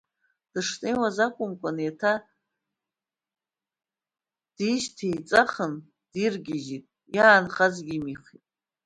Дыснеиуаз 0.51 1.17
акәымкәаны, 1.25 1.81
еиҭа 1.83 2.13
дишьҭеиҵахын 4.55 5.73
диргьежьт, 6.13 6.85
иаанхазгьы 7.15 7.93
имихт. 7.97 8.29